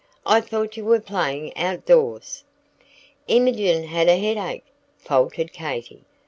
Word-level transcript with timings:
I 0.25 0.41
thought 0.41 0.77
you 0.77 0.85
were 0.85 0.99
playing 0.99 1.55
out 1.55 1.85
doors." 1.85 2.43
"Imogen 3.27 3.83
had 3.83 4.07
a 4.09 4.17
head 4.19 4.35
ache," 4.35 4.65
faltered 4.97 5.53
Katy. 5.53 6.01